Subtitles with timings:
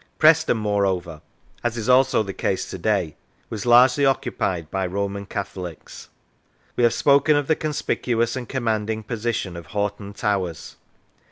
[0.17, 1.21] Preston, moreover,
[1.63, 3.15] as is also the case to day,
[3.51, 6.09] was largely occupied by Roman Catholics.
[6.75, 10.77] We have spoken of the conspicuous and command ing position of Hoghton Towers.